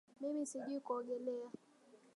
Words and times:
Mimi 0.19 0.45
sijui 0.45 0.79
kuogelea 0.79 1.49